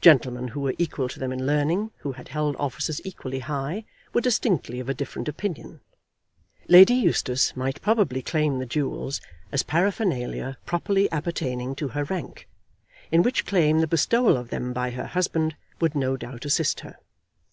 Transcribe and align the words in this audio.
Gentlemen 0.00 0.46
who 0.54 0.60
were 0.60 0.74
equal 0.78 1.08
to 1.08 1.18
them 1.18 1.32
in 1.32 1.44
learning, 1.44 1.90
who 1.96 2.12
had 2.12 2.28
held 2.28 2.54
offices 2.60 3.00
equally 3.04 3.40
high, 3.40 3.86
were 4.14 4.20
distinctly 4.20 4.78
of 4.78 4.88
a 4.88 4.94
different 4.94 5.26
opinion. 5.26 5.80
Lady 6.68 6.94
Eustace 6.94 7.56
might 7.56 7.82
probably 7.82 8.22
claim 8.22 8.60
the 8.60 8.66
jewels 8.66 9.20
as 9.50 9.64
paraphernalia 9.64 10.58
properly 10.64 11.10
appertaining 11.10 11.74
to 11.74 11.88
her 11.88 12.04
rank; 12.04 12.46
in 13.10 13.24
which 13.24 13.46
claim 13.46 13.80
the 13.80 13.88
bestowal 13.88 14.36
of 14.36 14.50
them 14.50 14.72
by 14.72 14.90
her 14.92 15.06
husband 15.06 15.56
would 15.80 15.96
no 15.96 16.16
doubt 16.16 16.44
assist 16.44 16.78
her. 16.86 16.96